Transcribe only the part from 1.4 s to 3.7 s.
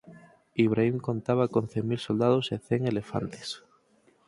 con cen mil soldados e cen elefantes.